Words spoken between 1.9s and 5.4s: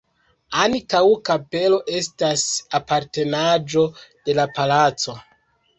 estas apartenaĵo de la palaco.